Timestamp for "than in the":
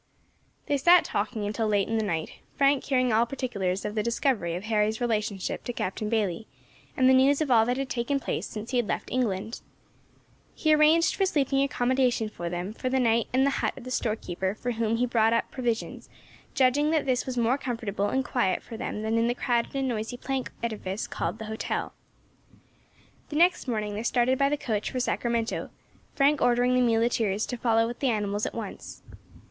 19.03-19.35